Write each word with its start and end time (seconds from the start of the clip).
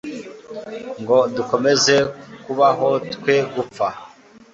ngo 1.01 1.17
dukomeze 1.35 1.95
kubaho 2.43 2.89
twe 3.13 3.35
gupfa 3.53 3.87